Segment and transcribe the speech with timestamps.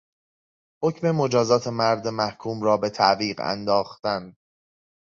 [0.83, 4.35] حکم مجازات مرد محکوم را به تعویق انداختن